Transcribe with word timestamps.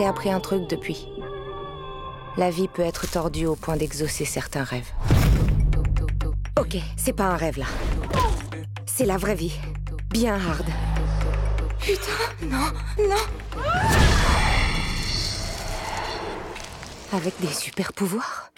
J'ai 0.00 0.06
appris 0.06 0.30
un 0.30 0.40
truc 0.40 0.66
depuis. 0.66 1.06
La 2.38 2.48
vie 2.50 2.68
peut 2.68 2.80
être 2.80 3.06
tordue 3.06 3.44
au 3.44 3.54
point 3.54 3.76
d'exaucer 3.76 4.24
certains 4.24 4.64
rêves. 4.64 4.90
Ok, 6.58 6.78
c'est 6.96 7.12
pas 7.12 7.24
un 7.24 7.36
rêve 7.36 7.58
là. 7.58 7.66
C'est 8.86 9.04
la 9.04 9.18
vraie 9.18 9.34
vie. 9.34 9.52
Bien 10.08 10.36
hard. 10.36 10.64
Putain, 11.80 12.46
non, 12.48 12.72
non. 13.10 13.62
Avec 17.12 17.38
des 17.42 17.52
super 17.52 17.92
pouvoirs 17.92 18.50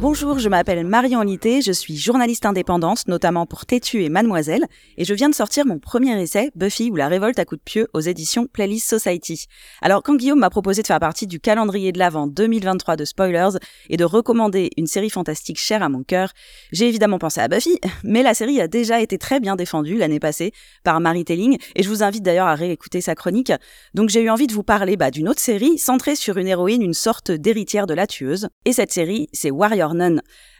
Bonjour, 0.00 0.38
je 0.38 0.48
m'appelle 0.48 0.86
Marion 0.86 1.22
Lité, 1.22 1.60
je 1.60 1.72
suis 1.72 1.96
journaliste 1.96 2.46
indépendante, 2.46 3.08
notamment 3.08 3.46
pour 3.46 3.66
Tétu 3.66 4.04
et 4.04 4.08
Mademoiselle, 4.08 4.64
et 4.96 5.04
je 5.04 5.12
viens 5.12 5.28
de 5.28 5.34
sortir 5.34 5.66
mon 5.66 5.80
premier 5.80 6.22
essai, 6.22 6.52
Buffy 6.54 6.88
ou 6.92 6.94
la 6.94 7.08
révolte 7.08 7.40
à 7.40 7.44
coups 7.44 7.58
de 7.58 7.64
pieux, 7.64 7.88
aux 7.94 8.00
éditions 8.00 8.46
Playlist 8.46 8.88
Society. 8.88 9.46
Alors, 9.82 10.04
quand 10.04 10.14
Guillaume 10.14 10.38
m'a 10.38 10.50
proposé 10.50 10.82
de 10.82 10.86
faire 10.86 11.00
partie 11.00 11.26
du 11.26 11.40
calendrier 11.40 11.90
de 11.90 11.98
l'Avent 11.98 12.28
2023 12.28 12.94
de 12.94 13.04
Spoilers 13.04 13.58
et 13.90 13.96
de 13.96 14.04
recommander 14.04 14.70
une 14.76 14.86
série 14.86 15.10
fantastique 15.10 15.58
chère 15.58 15.82
à 15.82 15.88
mon 15.88 16.04
cœur, 16.04 16.30
j'ai 16.70 16.86
évidemment 16.86 17.18
pensé 17.18 17.40
à 17.40 17.48
Buffy, 17.48 17.80
mais 18.04 18.22
la 18.22 18.34
série 18.34 18.60
a 18.60 18.68
déjà 18.68 19.00
été 19.00 19.18
très 19.18 19.40
bien 19.40 19.56
défendue 19.56 19.96
l'année 19.96 20.20
passée 20.20 20.52
par 20.84 21.00
Marie 21.00 21.24
Telling, 21.24 21.58
et 21.74 21.82
je 21.82 21.88
vous 21.88 22.04
invite 22.04 22.22
d'ailleurs 22.22 22.46
à 22.46 22.54
réécouter 22.54 23.00
sa 23.00 23.16
chronique. 23.16 23.52
Donc 23.94 24.10
j'ai 24.10 24.22
eu 24.22 24.30
envie 24.30 24.46
de 24.46 24.54
vous 24.54 24.62
parler 24.62 24.96
bah, 24.96 25.10
d'une 25.10 25.28
autre 25.28 25.40
série 25.40 25.76
centrée 25.76 26.14
sur 26.14 26.38
une 26.38 26.46
héroïne, 26.46 26.82
une 26.82 26.94
sorte 26.94 27.32
d'héritière 27.32 27.88
de 27.88 27.94
la 27.94 28.06
tueuse, 28.06 28.46
et 28.64 28.72
cette 28.72 28.92
série, 28.92 29.26
c'est 29.32 29.50
Warrior 29.50 29.87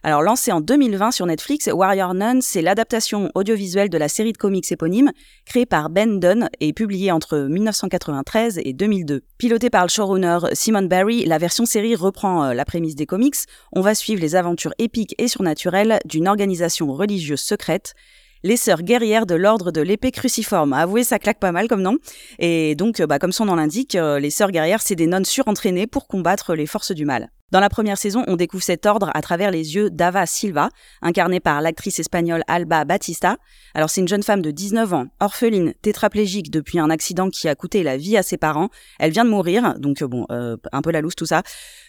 Alors 0.03 0.23
lancé 0.23 0.53
en 0.53 0.61
2020 0.61 1.11
sur 1.11 1.27
Netflix, 1.27 1.69
Warrior 1.73 2.15
Nun, 2.15 2.41
c'est 2.41 2.63
l'adaptation 2.63 3.31
audiovisuelle 3.35 3.91
de 3.91 3.99
la 3.99 4.09
série 4.09 4.33
de 4.33 4.39
comics 4.39 4.71
éponyme 4.71 5.11
créée 5.45 5.67
par 5.67 5.91
Ben 5.91 6.21
Dunn 6.21 6.49
et 6.61 6.73
publiée 6.73 7.11
entre 7.11 7.39
1993 7.39 8.61
et 8.65 8.73
2002. 8.73 9.23
Pilotée 9.39 9.71
par 9.71 9.85
le 9.85 9.91
showrunner 9.91 10.39
Simon 10.53 10.83
Barry, 10.83 11.25
la 11.27 11.39
version 11.39 11.67
série 11.67 11.97
reprend 11.97 12.45
euh, 12.45 12.55
la 12.55 12.65
prémisse 12.65 12.95
des 12.95 13.07
comics. 13.07 13.37
On 13.73 13.81
va 13.81 13.95
suivre 13.95 14.21
les 14.21 14.37
aventures 14.37 14.75
épiques 14.79 15.15
et 15.19 15.29
surnaturelles 15.29 15.99
d'une 16.05 16.29
organisation 16.29 16.93
religieuse 16.93 17.41
secrète 17.41 17.95
les 18.43 18.57
sœurs 18.57 18.83
guerrières 18.83 19.27
de 19.27 19.35
l'ordre 19.35 19.71
de 19.71 19.81
l'épée 19.81 20.11
cruciforme. 20.11 20.73
Avouez, 20.73 21.05
ça 21.05 21.19
claque 21.19 21.39
pas 21.41 21.53
mal 21.53 21.69
comme 21.69 21.83
nom. 21.83 21.97
Et 22.39 22.75
donc, 22.75 23.03
bah, 23.03 23.19
comme 23.19 23.33
son 23.33 23.45
nom 23.45 23.57
l'indique, 23.57 23.95
euh, 23.95 24.19
les 24.19 24.31
sœurs 24.31 24.51
guerrières, 24.51 24.83
c'est 24.83 24.95
des 24.95 25.07
nonnes 25.07 25.25
surentraînées 25.25 25.87
pour 25.87 26.07
combattre 26.07 26.55
les 26.55 26.67
forces 26.67 26.93
du 26.93 27.05
mal. 27.05 27.31
Dans 27.51 27.61
la 27.61 27.71
première 27.71 27.97
saison, 27.97 28.25
on 28.27 28.37
découvre 28.37 28.63
cet 28.63 28.85
ordre 28.85 29.11
à 29.15 29.23
travers 29.23 29.51
les 29.51 29.75
yeux 29.75 29.89
d'Ava 29.89 30.27
Silva, 30.27 30.69
incarnée 31.01 31.41
par 31.41 31.63
l'actrice 31.63 31.99
espagnole 31.99 32.43
Alba 32.47 32.85
Batista. 32.85 33.39
Alors 33.73 33.89
c'est 33.89 34.03
une 34.03 34.09
jeune 34.09 34.23
femme 34.23 34.43
de 34.43 34.51
19 34.51 34.93
ans, 34.93 35.07
orpheline, 35.19 35.73
tétraplégique 35.81 36.51
depuis 36.51 36.79
un 36.79 36.91
accident 36.91 37.31
qui 37.31 37.49
a 37.49 37.55
coûté 37.55 37.83
la 37.83 37.97
vie 37.97 38.19
à 38.19 38.23
ses 38.23 38.37
parents. 38.37 38.69
Elle 38.99 39.13
vient 39.13 39.25
de 39.25 39.31
mourir, 39.31 39.77
donc 39.79 40.05
bon, 40.05 40.27
euh, 40.31 40.59
un 40.73 40.83
peu 40.83 40.91
la 40.91 41.01
loose 41.01 41.15
tout 41.15 41.25
ça, 41.25 41.43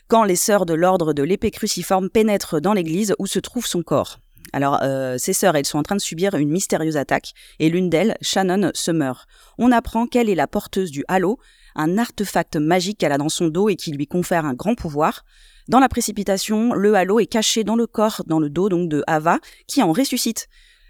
quand 0.08 0.24
les 0.24 0.38
sœurs 0.38 0.66
de 0.66 0.74
l'ordre 0.74 1.12
de 1.12 1.24
l'épée 1.24 1.52
cruciforme 1.52 2.10
pénètrent 2.10 2.62
dans 2.62 2.74
l'église 2.74 3.14
où 3.20 3.28
se 3.28 3.40
trouve 3.40 3.66
son 3.66 3.84
corps. 3.84 4.20
Alors, 4.54 4.80
euh, 4.82 5.18
ses 5.18 5.34
sœurs, 5.34 5.56
elles 5.56 5.66
sont 5.66 5.78
en 5.78 5.84
train 5.84 5.96
de 5.96 6.02
subir 6.02 6.36
une 6.36 6.50
mystérieuse 6.50 6.98
attaque, 6.98 7.34
et 7.60 7.70
l'une 7.70 7.90
d'elles, 7.90 8.18
Shannon, 8.22 8.72
se 8.74 8.92
meurt. 8.92 9.28
On 9.58 9.72
apprend 9.72 10.08
qu'elle 10.08 10.30
est 10.30 10.36
la 10.36 10.48
porteuse 10.48 10.92
du 10.92 11.04
halo, 11.08 11.40
un 11.76 11.98
artefact 11.98 12.56
magique 12.56 13.00
qu'elle 13.00 13.12
a 13.12 13.18
dans 13.18 13.30
son 13.30 13.48
dos 13.48 13.70
et 13.70 13.76
qui 13.76 13.92
lui 13.92 14.08
confère 14.08 14.46
un 14.46 14.54
grand 14.54 14.76
pouvoir. 14.76 15.24
Dans 15.68 15.80
la 15.80 15.90
précipitation, 15.90 16.74
le 16.74 16.96
halo 16.96 17.20
est 17.20 17.28
caché 17.28 17.64
dans 17.64 17.76
le 17.76 17.86
corps, 17.86 18.24
dans 18.26 18.40
le 18.40 18.50
dos 18.50 18.70
donc 18.70 18.90
de 18.90 19.04
Ava, 19.08 19.40
qui 19.68 19.84
en 19.84 19.94
ressuscite. 19.94 20.48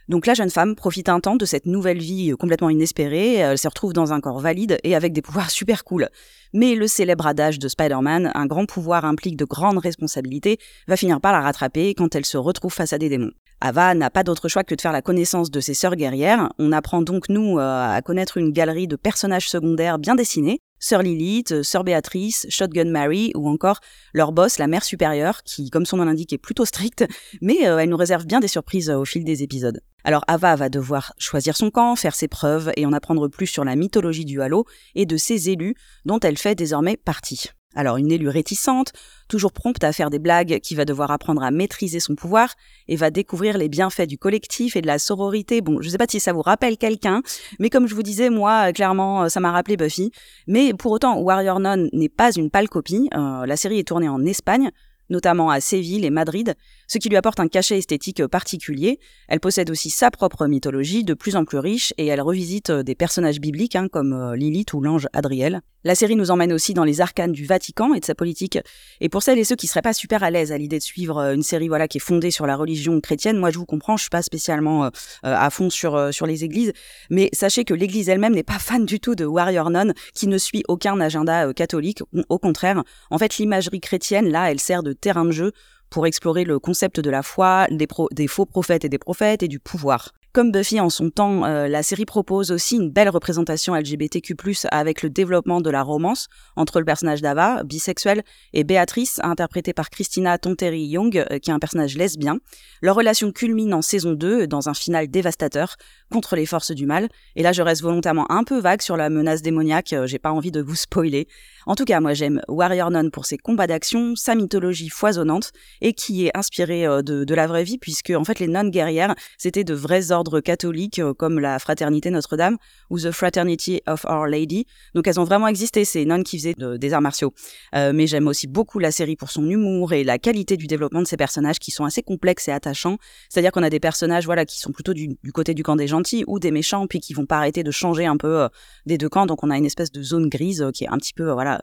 Donc 0.09 0.25
la 0.25 0.33
jeune 0.33 0.49
femme 0.49 0.75
profite 0.75 1.07
un 1.07 1.19
temps 1.19 1.35
de 1.35 1.45
cette 1.45 1.67
nouvelle 1.67 1.99
vie 1.99 2.31
complètement 2.31 2.71
inespérée, 2.71 3.35
elle 3.35 3.59
se 3.59 3.67
retrouve 3.67 3.93
dans 3.93 4.11
un 4.11 4.19
corps 4.19 4.39
valide 4.39 4.79
et 4.83 4.95
avec 4.95 5.13
des 5.13 5.21
pouvoirs 5.21 5.51
super 5.51 5.83
cool. 5.83 6.09
Mais 6.51 6.73
le 6.73 6.87
célèbre 6.87 7.27
adage 7.27 7.59
de 7.59 7.67
Spider-Man, 7.67 8.31
un 8.33 8.45
grand 8.47 8.65
pouvoir 8.65 9.05
implique 9.05 9.37
de 9.37 9.45
grandes 9.45 9.77
responsabilités, 9.77 10.57
va 10.87 10.97
finir 10.97 11.21
par 11.21 11.31
la 11.31 11.41
rattraper 11.41 11.93
quand 11.93 12.15
elle 12.15 12.25
se 12.25 12.37
retrouve 12.37 12.73
face 12.73 12.91
à 12.91 12.97
des 12.97 13.09
démons. 13.09 13.33
Ava 13.61 13.93
n'a 13.93 14.09
pas 14.09 14.23
d'autre 14.23 14.47
choix 14.47 14.63
que 14.63 14.73
de 14.73 14.81
faire 14.81 14.91
la 14.93 15.01
connaissance 15.01 15.51
de 15.51 15.59
ses 15.59 15.73
sœurs 15.73 15.95
guerrières. 15.95 16.49
On 16.59 16.71
apprend 16.71 17.01
donc, 17.01 17.27
nous, 17.29 17.59
euh, 17.59 17.95
à 17.95 18.01
connaître 18.01 18.37
une 18.37 18.51
galerie 18.51 18.87
de 18.87 18.95
personnages 18.95 19.49
secondaires 19.49 19.99
bien 19.99 20.15
dessinés, 20.15 20.59
Sœur 20.79 21.03
Lilith, 21.03 21.61
Sœur 21.61 21.83
Béatrice, 21.83 22.47
Shotgun 22.49 22.89
Mary 22.89 23.33
ou 23.35 23.49
encore 23.49 23.79
leur 24.13 24.31
boss, 24.31 24.59
la 24.59 24.67
mère 24.67 24.83
supérieure, 24.83 25.43
qui, 25.43 25.69
comme 25.69 25.85
son 25.85 25.97
nom 25.97 26.05
l'indique, 26.05 26.31
est 26.31 26.37
plutôt 26.37 26.65
stricte, 26.65 27.05
mais 27.41 27.67
euh, 27.67 27.79
elle 27.79 27.89
nous 27.89 27.97
réserve 27.97 28.25
bien 28.25 28.39
des 28.39 28.47
surprises 28.47 28.89
euh, 28.89 28.97
au 28.97 29.05
fil 29.05 29.25
des 29.25 29.43
épisodes. 29.43 29.81
Alors 30.05 30.23
Ava 30.27 30.55
va 30.55 30.69
devoir 30.69 31.13
choisir 31.17 31.57
son 31.57 31.69
camp, 31.69 31.97
faire 31.97 32.15
ses 32.15 32.29
preuves 32.29 32.71
et 32.77 32.85
en 32.85 32.93
apprendre 32.93 33.27
plus 33.27 33.47
sur 33.47 33.65
la 33.65 33.75
mythologie 33.75 34.23
du 34.23 34.41
Halo 34.41 34.63
et 34.95 35.05
de 35.05 35.17
ses 35.17 35.49
élus 35.49 35.75
dont 36.05 36.19
elle 36.21 36.37
fait 36.37 36.55
désormais 36.55 36.95
partie. 36.95 37.49
Alors 37.75 37.97
une 37.97 38.11
élue 38.11 38.29
réticente, 38.29 38.93
toujours 39.27 39.51
prompte 39.51 39.83
à 39.83 39.93
faire 39.93 40.09
des 40.09 40.17
blagues, 40.17 40.59
qui 40.59 40.73
va 40.73 40.85
devoir 40.85 41.11
apprendre 41.11 41.43
à 41.43 41.51
maîtriser 41.51 41.99
son 41.99 42.15
pouvoir 42.15 42.55
et 42.87 42.95
va 42.95 43.11
découvrir 43.11 43.59
les 43.59 43.69
bienfaits 43.69 44.07
du 44.07 44.17
collectif 44.17 44.75
et 44.75 44.81
de 44.81 44.87
la 44.87 44.97
sororité. 44.97 45.61
Bon, 45.61 45.79
je 45.79 45.89
sais 45.89 45.99
pas 45.99 46.07
si 46.09 46.19
ça 46.19 46.33
vous 46.33 46.41
rappelle 46.41 46.77
quelqu'un, 46.77 47.21
mais 47.59 47.69
comme 47.69 47.87
je 47.87 47.93
vous 47.93 48.03
disais, 48.03 48.31
moi, 48.31 48.73
clairement, 48.73 49.23
euh, 49.23 49.29
ça 49.29 49.39
m'a 49.39 49.51
rappelé 49.51 49.77
Buffy. 49.77 50.11
Mais 50.47 50.73
pour 50.73 50.91
autant, 50.91 51.19
Warrior 51.19 51.59
Nun 51.59 51.89
n'est 51.93 52.09
pas 52.09 52.31
une 52.31 52.49
pâle 52.49 52.69
copie. 52.69 53.07
Euh, 53.15 53.45
la 53.45 53.55
série 53.55 53.77
est 53.77 53.87
tournée 53.87 54.09
en 54.09 54.25
Espagne, 54.25 54.71
notamment 55.11 55.51
à 55.51 55.61
Séville 55.61 56.05
et 56.05 56.09
Madrid, 56.09 56.55
ce 56.89 56.97
qui 56.97 57.07
lui 57.07 57.15
apporte 57.15 57.39
un 57.39 57.47
cachet 57.47 57.77
esthétique 57.77 58.25
particulier. 58.27 58.99
Elle 59.27 59.39
possède 59.39 59.69
aussi 59.69 59.89
sa 59.91 60.11
propre 60.11 60.47
mythologie, 60.47 61.03
de 61.03 61.13
plus 61.13 61.35
en 61.35 61.45
plus 61.45 61.59
riche, 61.59 61.93
et 61.97 62.07
elle 62.07 62.19
revisite 62.19 62.71
euh, 62.71 62.83
des 62.83 62.95
personnages 62.95 63.39
bibliques 63.39 63.75
hein, 63.75 63.87
comme 63.87 64.13
euh, 64.13 64.35
Lilith 64.35 64.73
ou 64.73 64.81
l'ange 64.81 65.07
Adriel. 65.13 65.61
La 65.85 65.95
série 65.95 66.15
nous 66.15 66.31
emmène 66.31 66.51
aussi 66.51 66.73
dans 66.73 66.83
les 66.83 66.99
arcanes 66.99 67.31
du 67.31 67.45
Vatican 67.45 67.93
et 67.93 67.99
de 67.99 68.05
sa 68.05 68.15
politique. 68.15 68.57
Et 68.99 69.07
pour 69.07 69.23
celles 69.23 69.37
et 69.37 69.43
ceux 69.43 69.55
qui 69.55 69.67
seraient 69.67 69.83
pas 69.83 69.93
super 69.93 70.23
à 70.23 70.31
l'aise 70.31 70.51
à 70.51 70.57
l'idée 70.57 70.79
de 70.79 70.83
suivre 70.83 71.19
euh, 71.19 71.35
une 71.35 71.43
série 71.43 71.67
voilà 71.67 71.87
qui 71.87 71.99
est 71.99 72.01
fondée 72.01 72.31
sur 72.31 72.47
la 72.47 72.55
religion 72.55 72.99
chrétienne, 72.99 73.37
moi 73.37 73.51
je 73.51 73.59
vous 73.59 73.67
comprends, 73.67 73.95
je 73.95 74.03
suis 74.03 74.09
pas 74.09 74.23
spécialement 74.23 74.89
à 75.23 75.49
fond 75.49 75.69
sur 75.69 76.13
sur 76.13 76.25
les 76.25 76.43
églises, 76.43 76.73
mais 77.09 77.29
sachez 77.33 77.63
que 77.63 77.73
l'Église 77.73 78.09
elle-même 78.09 78.33
n'est 78.33 78.43
pas 78.43 78.57
fan 78.57 78.85
du 78.85 78.99
tout 78.99 79.15
de 79.15 79.25
Warrior 79.25 79.69
Nun, 79.69 79.93
qui 80.15 80.27
ne 80.27 80.37
suit 80.37 80.63
aucun 80.67 80.99
agenda 80.99 81.53
catholique. 81.53 82.01
Au 82.29 82.39
contraire, 82.39 82.83
en 83.11 83.17
fait 83.17 83.37
l'imagerie 83.37 83.79
chrétienne 83.79 84.29
là, 84.29 84.51
elle 84.51 84.59
sert 84.59 84.83
de 84.83 84.93
terrain 84.93 85.25
de 85.25 85.31
jeu 85.31 85.51
pour 85.89 86.05
explorer 86.07 86.43
le 86.43 86.59
concept 86.59 86.99
de 86.99 87.09
la 87.09 87.23
foi, 87.23 87.67
des, 87.71 88.27
faux 88.27 88.45
prophètes 88.45 88.85
et 88.85 88.89
des 88.89 88.97
prophètes 88.97 89.43
et 89.43 89.47
du 89.47 89.59
pouvoir. 89.59 90.13
Comme 90.31 90.51
Buffy 90.51 90.79
en 90.79 90.91
son 90.91 91.09
temps, 91.09 91.43
euh, 91.45 91.67
la 91.67 91.81
série 91.81 92.05
propose 92.05 92.51
aussi 92.51 92.75
une 92.75 92.91
belle 92.91 93.09
représentation 93.09 93.73
LGBTQ+, 93.73 94.35
avec 94.69 95.01
le 95.01 95.09
développement 95.09 95.59
de 95.59 95.71
la 95.71 95.81
romance 95.81 96.27
entre 96.55 96.77
le 96.77 96.85
personnage 96.85 97.23
d'Ava, 97.23 97.63
bisexuel, 97.63 98.21
et 98.53 98.63
Béatrice, 98.63 99.19
interprétée 99.23 99.73
par 99.73 99.89
Christina 99.89 100.37
Tonteri 100.37 100.83
Young, 100.83 101.17
euh, 101.17 101.39
qui 101.39 101.49
est 101.49 101.53
un 101.53 101.57
personnage 101.57 101.97
lesbien. 101.97 102.37
Leur 102.83 102.95
relation 102.95 103.31
culmine 103.31 103.73
en 103.73 103.81
saison 103.81 104.11
2 104.11 104.45
dans 104.45 104.69
un 104.69 104.75
final 104.75 105.07
dévastateur 105.07 105.77
contre 106.11 106.35
les 106.35 106.45
forces 106.45 106.73
du 106.73 106.85
mal. 106.85 107.09
Et 107.35 107.41
là, 107.41 107.51
je 107.51 107.63
reste 107.63 107.81
volontairement 107.81 108.31
un 108.31 108.43
peu 108.43 108.59
vague 108.59 108.83
sur 108.83 108.97
la 108.97 109.09
menace 109.09 109.41
démoniaque, 109.41 109.93
euh, 109.93 110.05
j'ai 110.05 110.19
pas 110.19 110.31
envie 110.31 110.51
de 110.51 110.61
vous 110.61 110.75
spoiler. 110.75 111.27
En 111.65 111.73
tout 111.73 111.85
cas, 111.85 112.01
moi 112.01 112.13
j'aime 112.13 112.39
Warrior 112.47 112.91
Nun 112.91 113.09
pour 113.09 113.25
ses 113.25 113.39
combats 113.39 113.67
d'action, 113.67 114.15
sa 114.15 114.35
mythologie 114.35 114.89
foisonnante, 114.89 115.53
et 115.81 115.93
qui 115.93 116.27
est 116.27 116.37
inspirée 116.37 116.83
de, 117.03 117.23
de 117.23 117.35
la 117.35 117.47
vraie 117.47 117.63
vie, 117.63 117.79
puisque 117.79 118.11
en 118.11 118.23
fait 118.23 118.39
les 118.39 118.47
nonnes 118.47 118.69
guerrières, 118.69 119.15
c'était 119.39 119.63
de 119.63 119.73
vrais 119.73 120.11
ordres 120.19 120.41
catholiques 120.41 120.99
euh, 120.99 121.13
comme 121.13 121.39
la 121.39 121.59
Fraternité 121.59 122.11
Notre-Dame 122.11 122.57
ou 122.89 122.99
The 122.99 123.11
Fraternity 123.11 123.81
of 123.87 124.05
Our 124.05 124.27
Lady. 124.27 124.65
Donc 124.93 125.07
elles 125.07 125.19
ont 125.19 125.23
vraiment 125.23 125.47
existé, 125.47 125.85
ces 125.85 126.05
nonnes 126.05 126.23
qui 126.23 126.37
faisaient 126.37 126.55
des 126.55 126.93
arts 126.93 127.01
martiaux. 127.01 127.33
Euh, 127.75 127.91
mais 127.93 128.07
j'aime 128.07 128.27
aussi 128.27 128.47
beaucoup 128.47 128.79
la 128.79 128.91
série 128.91 129.15
pour 129.15 129.31
son 129.31 129.49
humour 129.49 129.93
et 129.93 130.03
la 130.03 130.19
qualité 130.19 130.57
du 130.57 130.67
développement 130.67 131.01
de 131.01 131.07
ces 131.07 131.17
personnages 131.17 131.59
qui 131.59 131.71
sont 131.71 131.85
assez 131.85 132.03
complexes 132.03 132.47
et 132.47 132.51
attachants. 132.51 132.97
C'est-à-dire 133.29 133.51
qu'on 133.51 133.63
a 133.63 133.69
des 133.69 133.79
personnages 133.79 134.25
voilà 134.25 134.45
qui 134.45 134.59
sont 134.59 134.71
plutôt 134.71 134.93
du, 134.93 135.17
côté 135.33 135.53
du 135.53 135.63
camp 135.63 135.75
des 135.75 135.87
gentils 135.87 136.23
ou 136.27 136.39
des 136.39 136.51
méchants, 136.51 136.87
puis 136.87 136.99
qui 136.99 137.13
vont 137.13 137.25
pas 137.25 137.37
arrêter 137.37 137.63
de 137.63 137.71
changer 137.71 138.05
un 138.05 138.17
peu 138.17 138.41
euh, 138.41 138.49
des 138.85 138.97
deux 138.97 139.09
camps. 139.09 139.25
Donc 139.25 139.43
on 139.43 139.49
a 139.49 139.57
une 139.57 139.65
espèce 139.65 139.91
de 139.91 140.03
zone 140.03 140.29
grise 140.29 140.65
qui 140.73 140.83
est 140.83 140.89
un 140.89 140.97
petit 140.97 141.13
peu 141.13 141.31
voilà 141.31 141.61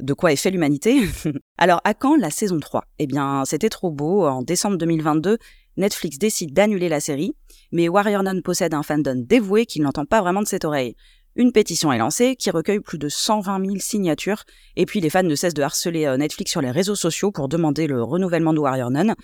de 0.00 0.12
quoi 0.12 0.32
est 0.32 0.36
fait 0.36 0.50
l'humanité. 0.50 1.00
Alors 1.58 1.80
à 1.84 1.94
quand 1.94 2.16
la 2.16 2.30
saison 2.30 2.60
3 2.60 2.84
Eh 2.98 3.06
bien 3.06 3.44
c'était 3.46 3.70
trop 3.70 3.90
beau. 3.90 4.26
En 4.26 4.42
décembre 4.42 4.76
2022, 4.76 5.38
Netflix 5.76 6.18
décide 6.18 6.52
d'annuler 6.52 6.88
la 6.88 7.00
série, 7.00 7.34
mais 7.72 7.88
Warrior 7.88 8.22
Nun 8.22 8.40
possède 8.40 8.74
un 8.74 8.82
fandom 8.82 9.16
dévoué 9.16 9.66
qui 9.66 9.80
n'entend 9.80 10.04
pas 10.04 10.20
vraiment 10.20 10.42
de 10.42 10.46
cette 10.46 10.64
oreille. 10.64 10.94
Une 11.36 11.50
pétition 11.50 11.92
est 11.92 11.98
lancée 11.98 12.36
qui 12.36 12.50
recueille 12.50 12.78
plus 12.78 12.98
de 12.98 13.08
120 13.08 13.64
000 13.64 13.76
signatures, 13.80 14.44
et 14.76 14.86
puis 14.86 15.00
les 15.00 15.10
fans 15.10 15.24
ne 15.24 15.34
cessent 15.34 15.54
de 15.54 15.62
harceler 15.62 16.06
euh, 16.06 16.16
Netflix 16.16 16.52
sur 16.52 16.60
les 16.60 16.70
réseaux 16.70 16.94
sociaux 16.94 17.32
pour 17.32 17.48
demander 17.48 17.88
le 17.88 18.02
renouvellement 18.02 18.52
de 18.52 18.60
Warrior 18.60 18.90
Nun. 18.90 19.14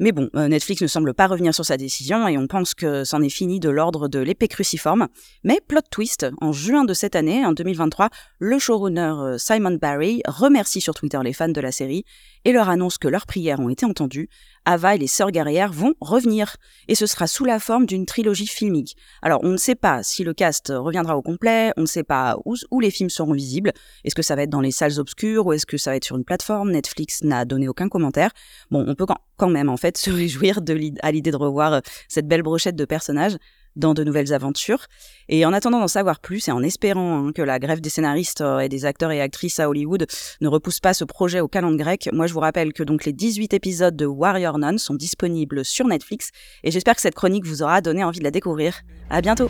Mais 0.00 0.12
bon, 0.12 0.30
euh, 0.36 0.46
Netflix 0.46 0.80
ne 0.80 0.86
semble 0.86 1.12
pas 1.12 1.26
revenir 1.26 1.52
sur 1.52 1.64
sa 1.64 1.76
décision 1.76 2.28
et 2.28 2.38
on 2.38 2.46
pense 2.46 2.74
que 2.74 3.02
c'en 3.02 3.20
est 3.20 3.30
fini 3.30 3.58
de 3.58 3.68
l'ordre 3.68 4.06
de 4.06 4.20
l'épée 4.20 4.46
cruciforme. 4.46 5.08
Mais 5.42 5.60
plot 5.66 5.80
twist, 5.90 6.26
en 6.40 6.52
juin 6.52 6.84
de 6.84 6.94
cette 6.94 7.16
année, 7.16 7.44
en 7.44 7.52
2023, 7.52 8.08
le 8.38 8.58
showrunner 8.60 9.14
euh, 9.18 9.38
Simon 9.38 9.76
Barry 9.80 10.22
remercie 10.26 10.80
sur 10.80 10.94
Twitter 10.94 11.18
les 11.24 11.32
fans 11.32 11.48
de 11.48 11.60
la 11.60 11.72
série 11.72 12.04
et 12.44 12.52
leur 12.52 12.68
annonce 12.68 12.96
que 12.98 13.08
leurs 13.08 13.26
prières 13.26 13.58
ont 13.58 13.70
été 13.70 13.86
entendues 13.86 14.28
Ava 14.68 14.94
et 14.94 14.98
les 14.98 15.06
sœurs 15.06 15.30
guerrières 15.30 15.72
vont 15.72 15.94
revenir, 15.98 16.56
et 16.88 16.94
ce 16.94 17.06
sera 17.06 17.26
sous 17.26 17.46
la 17.46 17.58
forme 17.58 17.86
d'une 17.86 18.04
trilogie 18.04 18.46
filmique. 18.46 18.98
Alors 19.22 19.40
on 19.42 19.48
ne 19.48 19.56
sait 19.56 19.74
pas 19.74 20.02
si 20.02 20.24
le 20.24 20.34
cast 20.34 20.70
reviendra 20.76 21.16
au 21.16 21.22
complet, 21.22 21.72
on 21.78 21.82
ne 21.82 21.86
sait 21.86 22.02
pas 22.02 22.36
où, 22.44 22.80
les 22.80 22.90
films 22.90 23.08
seront 23.08 23.32
visibles, 23.32 23.72
est-ce 24.04 24.14
que 24.14 24.20
ça 24.20 24.36
va 24.36 24.42
être 24.42 24.50
dans 24.50 24.60
les 24.60 24.70
salles 24.70 25.00
obscures 25.00 25.46
ou 25.46 25.54
est-ce 25.54 25.64
que 25.64 25.78
ça 25.78 25.92
va 25.92 25.96
être 25.96 26.04
sur 26.04 26.16
une 26.16 26.24
plateforme, 26.24 26.70
Netflix 26.70 27.22
n'a 27.22 27.46
donné 27.46 27.66
aucun 27.66 27.88
commentaire. 27.88 28.30
Bon, 28.70 28.84
on 28.86 28.94
peut 28.94 29.06
quand 29.38 29.48
même 29.48 29.70
en 29.70 29.78
fait 29.78 29.96
se 29.96 30.10
réjouir 30.10 30.60
à 31.00 31.12
l'idée 31.12 31.30
de 31.30 31.36
revoir 31.36 31.80
cette 32.06 32.28
belle 32.28 32.42
brochette 32.42 32.76
de 32.76 32.84
personnages 32.84 33.38
dans 33.78 33.94
de 33.94 34.04
nouvelles 34.04 34.34
aventures. 34.34 34.86
Et 35.30 35.46
en 35.46 35.54
attendant 35.54 35.80
d'en 35.80 35.88
savoir 35.88 36.20
plus 36.20 36.48
et 36.48 36.52
en 36.52 36.62
espérant 36.62 37.28
hein, 37.28 37.32
que 37.32 37.42
la 37.42 37.58
grève 37.58 37.80
des 37.80 37.88
scénaristes 37.88 38.42
euh, 38.42 38.58
et 38.58 38.68
des 38.68 38.84
acteurs 38.84 39.10
et 39.10 39.22
actrices 39.22 39.58
à 39.58 39.70
Hollywood 39.70 40.06
ne 40.40 40.48
repousse 40.48 40.80
pas 40.80 40.92
ce 40.92 41.04
projet 41.04 41.40
au 41.40 41.48
calendrier 41.48 41.78
grec, 41.78 42.08
moi 42.12 42.26
je 42.26 42.34
vous 42.34 42.40
rappelle 42.40 42.72
que 42.72 42.82
donc 42.82 43.04
les 43.04 43.12
18 43.12 43.54
épisodes 43.54 43.96
de 43.96 44.04
Warrior 44.04 44.58
Nun 44.58 44.78
sont 44.78 44.94
disponibles 44.94 45.64
sur 45.64 45.86
Netflix 45.86 46.30
et 46.64 46.70
j'espère 46.70 46.96
que 46.96 47.00
cette 47.00 47.14
chronique 47.14 47.46
vous 47.46 47.62
aura 47.62 47.80
donné 47.80 48.04
envie 48.04 48.18
de 48.18 48.24
la 48.24 48.30
découvrir. 48.30 48.82
À 49.10 49.20
bientôt. 49.20 49.48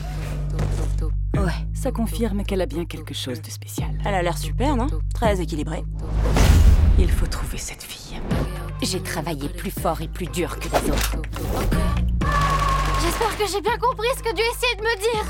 Ouais, 1.35 1.53
ça 1.73 1.91
confirme 1.91 2.45
qu'elle 2.45 2.61
a 2.61 2.67
bien 2.67 2.85
quelque 2.85 3.15
chose 3.15 3.41
de 3.41 3.51
spécial. 3.51 3.91
Elle 4.05 4.15
a 4.15 4.23
l'air 4.23 4.37
super, 4.37 4.77
non? 4.77 4.89
Très 5.15 5.41
équilibrée. 5.41 5.85
Il 6.99 7.11
faut 7.11 7.27
trouver 7.27 7.59
cette 7.59 7.83
fille. 7.83 8.21
J'ai 8.83 9.01
travaillé 9.01 9.49
plus 9.49 9.71
fort 9.71 10.03
et 10.03 10.09
plus 10.09 10.27
dur 10.27 10.59
que 10.59 10.69
les 10.69 10.91
autres. 10.91 11.17
J'espère 13.09 13.39
que 13.39 13.47
j'ai 13.51 13.63
bien 13.63 13.79
compris 13.79 14.09
ce 14.19 14.23
que 14.23 14.35
Dieu 14.35 14.45
essayait 14.53 14.77
de 14.77 14.83
me 14.83 14.95
dire. 15.01 15.25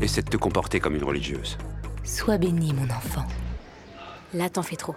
Essaie 0.00 0.22
de 0.22 0.30
te 0.30 0.36
comporter 0.36 0.78
comme 0.78 0.94
une 0.94 1.02
religieuse. 1.02 1.58
Sois 2.04 2.38
béni, 2.38 2.72
mon 2.72 2.84
enfant. 2.84 3.26
Là, 4.32 4.48
t'en 4.48 4.62
fais 4.62 4.76
trop. 4.76 4.94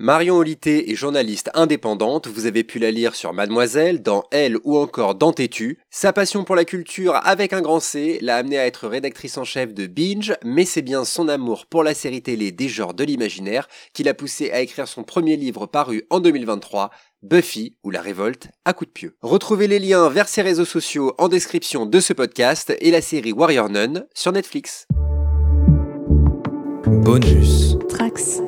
Marion 0.00 0.38
Olité 0.38 0.90
est 0.90 0.96
journaliste 0.96 1.50
indépendante, 1.54 2.26
vous 2.26 2.46
avez 2.46 2.64
pu 2.64 2.80
la 2.80 2.90
lire 2.90 3.14
sur 3.14 3.32
Mademoiselle, 3.32 4.02
dans 4.02 4.24
Elle 4.32 4.56
ou 4.64 4.76
encore 4.76 5.14
dans 5.14 5.32
Tétu. 5.32 5.78
Sa 5.88 6.12
passion 6.12 6.42
pour 6.42 6.56
la 6.56 6.64
culture 6.64 7.14
avec 7.22 7.52
un 7.52 7.60
grand 7.60 7.78
C 7.78 8.18
l'a 8.20 8.36
amenée 8.36 8.58
à 8.58 8.66
être 8.66 8.88
rédactrice 8.88 9.38
en 9.38 9.44
chef 9.44 9.72
de 9.72 9.86
Binge, 9.86 10.34
mais 10.44 10.64
c'est 10.64 10.82
bien 10.82 11.04
son 11.04 11.28
amour 11.28 11.66
pour 11.66 11.84
la 11.84 11.94
série 11.94 12.22
télé 12.22 12.50
des 12.50 12.68
genres 12.68 12.94
de 12.94 13.04
l'imaginaire 13.04 13.68
qui 13.92 14.02
l'a 14.02 14.14
poussée 14.14 14.50
à 14.50 14.62
écrire 14.62 14.88
son 14.88 15.04
premier 15.04 15.36
livre 15.36 15.66
paru 15.66 16.02
en 16.10 16.18
2023, 16.18 16.90
Buffy 17.22 17.76
ou 17.84 17.90
la 17.90 18.00
révolte 18.00 18.48
à 18.64 18.72
coup 18.72 18.86
de 18.86 18.90
pieux. 18.90 19.16
Retrouvez 19.22 19.68
les 19.68 19.78
liens 19.78 20.08
vers 20.08 20.26
ses 20.26 20.42
réseaux 20.42 20.64
sociaux 20.64 21.14
en 21.18 21.28
description 21.28 21.86
de 21.86 22.00
ce 22.00 22.12
podcast 22.12 22.74
et 22.80 22.90
la 22.90 23.00
série 23.00 23.32
Warrior 23.32 23.68
Nun 23.68 24.06
sur 24.12 24.32
Netflix. 24.32 24.88
Bonus. 26.84 27.76
Trax. 27.88 28.40